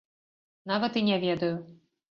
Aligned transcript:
Нават 0.73 0.99
і 1.03 1.07
не 1.11 1.21
ведаю. 1.27 1.55